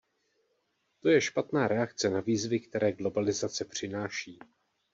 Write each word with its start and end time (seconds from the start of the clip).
To 1.01 1.09
je 1.09 1.21
špatná 1.21 1.67
reakce 1.67 2.09
na 2.09 2.21
výzvy, 2.21 2.59
které 2.59 2.91
globalizace 2.91 3.65
přináší. 3.65 4.39